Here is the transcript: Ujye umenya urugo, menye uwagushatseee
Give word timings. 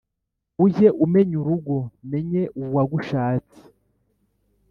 Ujye 0.63 0.87
umenya 1.05 1.35
urugo, 1.41 1.77
menye 2.11 2.43
uwagushatseee 2.61 3.67